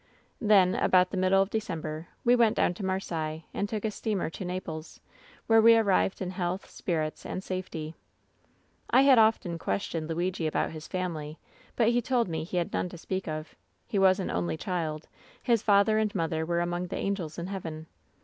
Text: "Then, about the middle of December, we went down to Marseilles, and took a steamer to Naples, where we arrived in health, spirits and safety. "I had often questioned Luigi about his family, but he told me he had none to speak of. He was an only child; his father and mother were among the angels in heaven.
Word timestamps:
"Then, 0.41 0.73
about 0.73 1.11
the 1.11 1.17
middle 1.17 1.43
of 1.43 1.51
December, 1.51 2.07
we 2.25 2.35
went 2.35 2.57
down 2.57 2.73
to 2.73 2.83
Marseilles, 2.83 3.43
and 3.53 3.69
took 3.69 3.85
a 3.85 3.91
steamer 3.91 4.31
to 4.31 4.43
Naples, 4.43 4.99
where 5.45 5.61
we 5.61 5.77
arrived 5.77 6.23
in 6.23 6.31
health, 6.31 6.67
spirits 6.67 7.23
and 7.23 7.43
safety. 7.43 7.93
"I 8.89 9.03
had 9.03 9.19
often 9.19 9.59
questioned 9.59 10.09
Luigi 10.09 10.47
about 10.47 10.71
his 10.71 10.87
family, 10.87 11.37
but 11.75 11.89
he 11.89 12.01
told 12.01 12.27
me 12.27 12.43
he 12.43 12.57
had 12.57 12.73
none 12.73 12.89
to 12.89 12.97
speak 12.97 13.27
of. 13.27 13.53
He 13.85 13.99
was 13.99 14.19
an 14.19 14.31
only 14.31 14.57
child; 14.57 15.07
his 15.43 15.61
father 15.61 15.99
and 15.99 16.15
mother 16.15 16.47
were 16.47 16.61
among 16.61 16.87
the 16.87 16.97
angels 16.97 17.37
in 17.37 17.45
heaven. 17.45 17.85